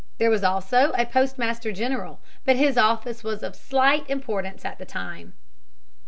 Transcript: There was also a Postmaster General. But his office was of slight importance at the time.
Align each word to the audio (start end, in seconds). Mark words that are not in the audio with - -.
There 0.17 0.31
was 0.31 0.43
also 0.43 0.93
a 0.97 1.05
Postmaster 1.05 1.71
General. 1.71 2.19
But 2.43 2.55
his 2.55 2.75
office 2.75 3.23
was 3.23 3.43
of 3.43 3.55
slight 3.55 4.09
importance 4.09 4.65
at 4.65 4.79
the 4.79 4.83
time. 4.85 5.33